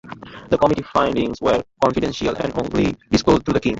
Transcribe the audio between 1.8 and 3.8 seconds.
confidential and only disclosed to the king.